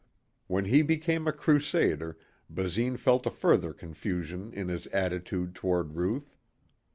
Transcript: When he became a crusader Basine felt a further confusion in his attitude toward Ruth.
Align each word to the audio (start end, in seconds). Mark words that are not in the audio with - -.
When 0.47 0.65
he 0.65 0.81
became 0.81 1.27
a 1.27 1.31
crusader 1.31 2.17
Basine 2.51 2.97
felt 2.97 3.27
a 3.27 3.29
further 3.29 3.71
confusion 3.71 4.51
in 4.51 4.67
his 4.67 4.87
attitude 4.87 5.53
toward 5.53 5.93
Ruth. 5.93 6.35